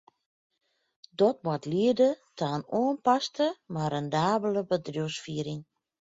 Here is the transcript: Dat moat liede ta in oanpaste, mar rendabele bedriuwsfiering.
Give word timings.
Dat 1.19 1.37
moat 1.45 1.63
liede 1.71 2.09
ta 2.37 2.47
in 2.57 2.65
oanpaste, 2.79 3.47
mar 3.73 3.89
rendabele 3.93 4.61
bedriuwsfiering. 4.71 5.61